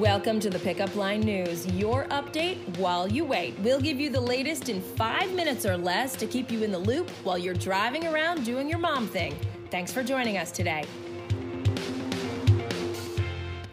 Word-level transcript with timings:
Welcome 0.00 0.40
to 0.40 0.50
the 0.50 0.58
Pickup 0.58 0.94
Line 0.94 1.20
News, 1.20 1.66
your 1.68 2.04
update 2.08 2.58
while 2.76 3.08
you 3.08 3.24
wait. 3.24 3.58
We'll 3.60 3.80
give 3.80 3.98
you 3.98 4.10
the 4.10 4.20
latest 4.20 4.68
in 4.68 4.82
five 4.82 5.32
minutes 5.32 5.64
or 5.64 5.78
less 5.78 6.14
to 6.16 6.26
keep 6.26 6.50
you 6.50 6.62
in 6.62 6.70
the 6.70 6.78
loop 6.78 7.08
while 7.24 7.38
you're 7.38 7.54
driving 7.54 8.06
around 8.06 8.44
doing 8.44 8.68
your 8.68 8.78
mom 8.78 9.06
thing. 9.06 9.34
Thanks 9.70 9.92
for 9.92 10.02
joining 10.02 10.36
us 10.36 10.50
today. 10.50 10.84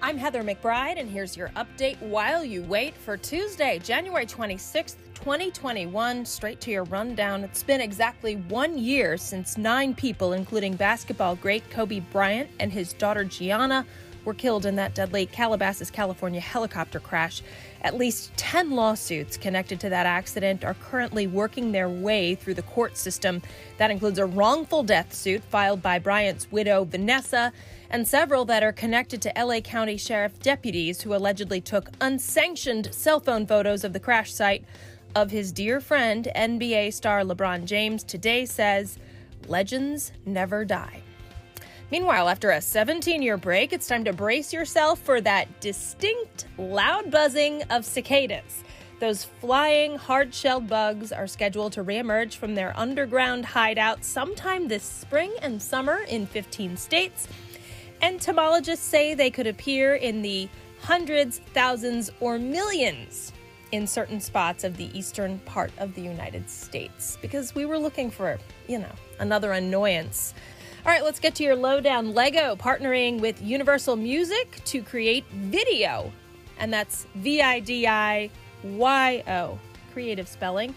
I'm 0.02 0.18
Heather 0.18 0.44
McBride, 0.46 0.98
and 0.98 1.10
here's 1.10 1.36
your 1.36 1.50
update 1.58 2.00
while 2.00 2.46
you 2.46 2.64
wait 2.64 2.96
for 2.96 3.18
Tuesday, 3.18 3.80
January 3.80 4.26
26th, 4.26 4.96
2021. 5.16 6.26
Straight 6.26 6.62
to 6.62 6.72
your 6.72 6.86
rundown. 6.86 7.44
It's 7.44 7.64
been 7.64 7.82
exactly 7.82 8.38
one 8.48 8.78
year 8.78 9.18
since 9.18 9.58
nine 9.58 9.94
people, 9.94 10.32
including 10.32 10.78
basketball 10.78 11.36
great 11.36 11.70
Kobe 11.70 12.00
Bryant 12.00 12.50
and 12.62 12.72
his 12.72 12.94
daughter 12.94 13.26
Gianna, 13.26 13.86
were 14.26 14.34
killed 14.34 14.66
in 14.66 14.76
that 14.76 14.96
deadly 14.96 15.26
Calabasas, 15.26 15.92
California 15.92 16.42
helicopter 16.42 17.00
crash. 17.00 17.42
At 17.82 17.98
least 17.98 18.32
10 18.38 18.72
lawsuits 18.72 19.36
connected 19.38 19.80
to 19.82 19.90
that 19.90 20.06
accident 20.06 20.64
are 20.64 20.76
currently 20.76 21.28
working 21.28 21.72
their 21.72 21.90
way 21.90 22.36
through 22.36 22.54
the 22.54 22.62
court 22.62 22.98
system. 22.98 23.42
That 23.78 23.92
includes 23.92 24.20
a 24.20 24.26
wrongful 24.26 24.84
death 24.84 25.14
suit 25.14 25.44
filed 25.44 25.82
by 25.82 26.00
Bryant's 26.00 26.52
widow, 26.52 26.86
Vanessa, 26.86 27.52
and 27.90 28.08
several 28.08 28.46
that 28.46 28.64
are 28.64 28.72
connected 28.72 29.22
to 29.22 29.34
LA 29.38 29.60
County 29.60 29.98
Sheriff 29.98 30.40
deputies 30.40 31.02
who 31.02 31.14
allegedly 31.14 31.62
took 31.62 31.90
unsanctioned 32.02 32.94
cell 32.94 33.20
phone 33.20 33.46
photos 33.46 33.84
of 33.84 33.94
the 33.94 34.00
crash 34.00 34.34
site 34.34 34.64
of 35.16 35.32
his 35.32 35.52
dear 35.52 35.80
friend, 35.80 36.28
NBA 36.36 36.94
star 36.94 37.22
LeBron 37.22 37.66
James. 37.66 38.04
Today 38.04 38.46
says, 38.46 38.98
Legends 39.48 40.12
never 40.26 40.66
die. 40.66 41.02
Meanwhile, 41.92 42.30
after 42.30 42.52
a 42.52 42.62
17 42.62 43.22
year 43.22 43.38
break, 43.38 43.74
it's 43.74 43.88
time 43.88 44.04
to 44.06 44.14
brace 44.14 44.52
yourself 44.52 45.00
for 45.00 45.22
that 45.22 45.62
distinct, 45.62 46.48
loud 46.58 47.12
buzzing 47.12 47.64
of 47.70 47.86
cicadas. 47.86 48.64
Those 49.00 49.26
flying, 49.26 49.98
hard 49.98 50.34
shelled 50.34 50.68
bugs 50.68 51.12
are 51.12 51.28
scheduled 51.28 51.74
to 51.74 51.84
reemerge 51.84 52.36
from 52.36 52.56
their 52.56 52.78
underground 52.78 53.46
hideout 53.46 54.06
sometime 54.06 54.68
this 54.68 54.84
spring 54.84 55.34
and 55.42 55.62
summer 55.62 56.00
in 56.08 56.26
15 56.26 56.78
states. 56.78 57.28
Entomologists 58.02 58.86
say 58.86 59.14
they 59.14 59.30
could 59.30 59.48
appear 59.48 59.96
in 59.96 60.22
the 60.22 60.48
hundreds, 60.82 61.40
thousands, 61.54 62.12
or 62.20 62.40
millions 62.40 63.34
in 63.74 63.88
certain 63.88 64.20
spots 64.20 64.64
of 64.64 64.78
the 64.78 64.98
eastern 64.98 65.40
part 65.40 65.72
of 65.80 65.96
the 65.96 66.02
United 66.02 66.50
States 66.50 67.18
because 67.22 67.56
we 67.56 67.66
were 67.66 67.80
looking 67.80 68.12
for, 68.12 68.38
you 68.68 68.78
know, 68.78 68.92
another 69.20 69.52
annoyance. 69.52 70.34
All 70.86 70.92
right, 70.92 71.02
let's 71.02 71.22
get 71.22 71.34
to 71.36 71.44
your 71.46 71.56
lowdown. 71.56 72.14
Lego 72.14 72.58
partnering 72.58 73.22
with 73.22 73.42
Universal 73.42 73.96
Music 73.96 74.60
to 74.66 74.82
create 74.82 75.24
Vidiyo, 75.50 76.12
and 76.60 76.74
that's 76.74 77.08
V 77.16 77.42
I 77.42 77.62
D 77.62 77.88
I 77.88 78.30
Y 78.66 79.24
O, 79.26 79.58
creative 79.94 80.28
spelling. 80.28 80.76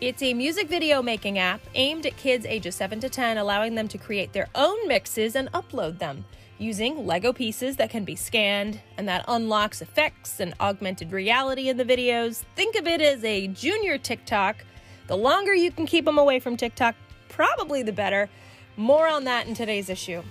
It's 0.00 0.22
a 0.22 0.32
music 0.32 0.66
video 0.66 1.02
making 1.02 1.38
app 1.38 1.60
aimed 1.74 2.06
at 2.06 2.16
kids 2.16 2.46
ages 2.46 2.74
7 2.76 3.00
to 3.00 3.10
10, 3.10 3.36
allowing 3.36 3.74
them 3.74 3.86
to 3.88 3.98
create 3.98 4.32
their 4.32 4.48
own 4.54 4.88
mixes 4.88 5.36
and 5.36 5.52
upload 5.52 5.98
them 5.98 6.24
using 6.56 7.06
Lego 7.06 7.30
pieces 7.34 7.76
that 7.76 7.90
can 7.90 8.06
be 8.06 8.16
scanned, 8.16 8.80
and 8.96 9.06
that 9.06 9.26
unlocks 9.28 9.82
effects 9.82 10.40
and 10.40 10.54
augmented 10.58 11.12
reality 11.12 11.68
in 11.68 11.76
the 11.76 11.84
videos. 11.84 12.44
Think 12.56 12.76
of 12.76 12.86
it 12.86 13.02
as 13.02 13.22
a 13.22 13.48
junior 13.48 13.98
TikTok. 13.98 14.64
The 15.06 15.18
longer 15.18 15.52
you 15.52 15.70
can 15.70 15.84
keep 15.84 16.06
them 16.06 16.16
away 16.16 16.40
from 16.40 16.56
TikTok, 16.56 16.94
probably 17.28 17.82
the 17.82 17.92
better. 17.92 18.30
More 18.76 19.06
on 19.06 19.24
that 19.24 19.46
in 19.46 19.54
today's 19.54 19.88
issue. 19.88 20.22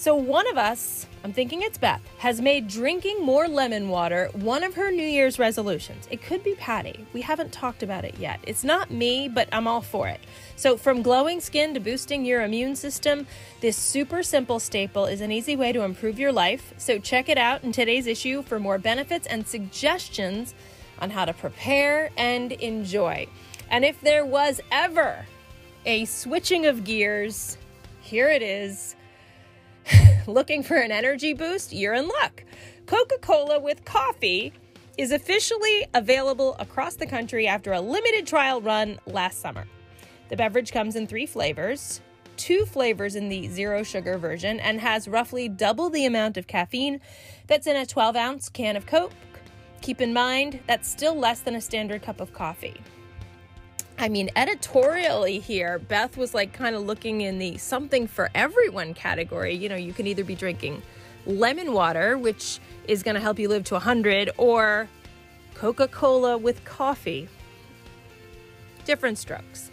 So, 0.00 0.14
one 0.14 0.46
of 0.46 0.56
us, 0.56 1.06
I'm 1.22 1.34
thinking 1.34 1.60
it's 1.60 1.76
Beth, 1.76 2.00
has 2.16 2.40
made 2.40 2.68
drinking 2.68 3.22
more 3.22 3.46
lemon 3.46 3.90
water 3.90 4.30
one 4.32 4.64
of 4.64 4.72
her 4.76 4.90
New 4.90 5.06
Year's 5.06 5.38
resolutions. 5.38 6.08
It 6.10 6.22
could 6.22 6.42
be 6.42 6.54
Patty. 6.54 7.06
We 7.12 7.20
haven't 7.20 7.52
talked 7.52 7.82
about 7.82 8.06
it 8.06 8.16
yet. 8.18 8.40
It's 8.44 8.64
not 8.64 8.90
me, 8.90 9.28
but 9.28 9.50
I'm 9.52 9.66
all 9.66 9.82
for 9.82 10.08
it. 10.08 10.20
So, 10.56 10.78
from 10.78 11.02
glowing 11.02 11.38
skin 11.42 11.74
to 11.74 11.80
boosting 11.80 12.24
your 12.24 12.40
immune 12.40 12.76
system, 12.76 13.26
this 13.60 13.76
super 13.76 14.22
simple 14.22 14.58
staple 14.58 15.04
is 15.04 15.20
an 15.20 15.30
easy 15.30 15.54
way 15.54 15.70
to 15.72 15.82
improve 15.82 16.18
your 16.18 16.32
life. 16.32 16.72
So, 16.78 16.98
check 16.98 17.28
it 17.28 17.36
out 17.36 17.62
in 17.62 17.70
today's 17.70 18.06
issue 18.06 18.40
for 18.40 18.58
more 18.58 18.78
benefits 18.78 19.26
and 19.26 19.46
suggestions 19.46 20.54
on 20.98 21.10
how 21.10 21.26
to 21.26 21.34
prepare 21.34 22.10
and 22.16 22.52
enjoy. 22.52 23.26
And 23.68 23.84
if 23.84 24.00
there 24.00 24.24
was 24.24 24.62
ever 24.72 25.26
a 25.84 26.04
switching 26.04 26.66
of 26.66 26.84
gears. 26.84 27.56
Here 28.00 28.28
it 28.28 28.42
is. 28.42 28.96
Looking 30.26 30.62
for 30.62 30.76
an 30.76 30.92
energy 30.92 31.32
boost? 31.32 31.72
You're 31.72 31.94
in 31.94 32.08
luck. 32.08 32.44
Coca 32.86 33.18
Cola 33.20 33.58
with 33.58 33.84
coffee 33.84 34.52
is 34.98 35.12
officially 35.12 35.86
available 35.94 36.56
across 36.58 36.94
the 36.96 37.06
country 37.06 37.46
after 37.46 37.72
a 37.72 37.80
limited 37.80 38.26
trial 38.26 38.60
run 38.60 38.98
last 39.06 39.40
summer. 39.40 39.64
The 40.28 40.36
beverage 40.36 40.72
comes 40.72 40.96
in 40.96 41.06
three 41.06 41.26
flavors 41.26 42.00
two 42.40 42.64
flavors 42.64 43.16
in 43.16 43.28
the 43.28 43.46
zero 43.48 43.82
sugar 43.82 44.16
version 44.16 44.58
and 44.60 44.80
has 44.80 45.06
roughly 45.06 45.46
double 45.46 45.90
the 45.90 46.06
amount 46.06 46.38
of 46.38 46.46
caffeine 46.46 46.98
that's 47.46 47.66
in 47.66 47.76
a 47.76 47.84
12 47.84 48.16
ounce 48.16 48.48
can 48.48 48.76
of 48.76 48.86
Coke. 48.86 49.12
Keep 49.82 50.00
in 50.00 50.14
mind, 50.14 50.58
that's 50.66 50.88
still 50.88 51.14
less 51.14 51.40
than 51.40 51.54
a 51.54 51.60
standard 51.60 52.02
cup 52.02 52.18
of 52.18 52.32
coffee. 52.32 52.80
I 54.00 54.08
mean, 54.08 54.30
editorially 54.34 55.40
here, 55.40 55.78
Beth 55.78 56.16
was 56.16 56.32
like 56.32 56.54
kind 56.54 56.74
of 56.74 56.86
looking 56.86 57.20
in 57.20 57.38
the 57.38 57.58
something 57.58 58.06
for 58.06 58.30
everyone 58.34 58.94
category. 58.94 59.54
You 59.54 59.68
know, 59.68 59.76
you 59.76 59.92
can 59.92 60.06
either 60.06 60.24
be 60.24 60.34
drinking 60.34 60.80
lemon 61.26 61.74
water, 61.74 62.16
which 62.16 62.60
is 62.88 63.02
going 63.02 63.16
to 63.16 63.20
help 63.20 63.38
you 63.38 63.46
live 63.50 63.64
to 63.64 63.74
100, 63.74 64.30
or 64.38 64.88
Coca 65.54 65.86
Cola 65.86 66.38
with 66.38 66.64
coffee. 66.64 67.28
Different 68.86 69.18
strokes. 69.18 69.70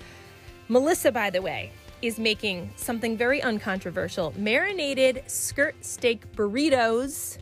Melissa, 0.68 1.10
by 1.10 1.30
the 1.30 1.42
way, 1.42 1.72
is 2.02 2.20
making 2.20 2.70
something 2.76 3.16
very 3.16 3.42
uncontroversial 3.42 4.34
marinated 4.38 5.24
skirt 5.28 5.74
steak 5.80 6.30
burritos. 6.34 7.38